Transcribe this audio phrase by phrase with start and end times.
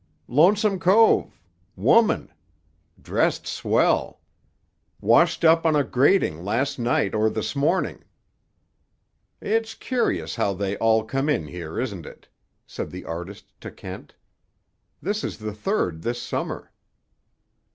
[0.27, 1.37] "Lonesome Cove.
[1.75, 2.33] Woman.
[2.99, 4.19] Dressed swell.
[4.99, 8.03] Washed up on a grating last night or this morning."
[9.41, 12.27] "It's curious how they all come in here, isn't it?"
[12.65, 14.15] said the artist to Kent.
[15.03, 16.71] "This is the third this summer."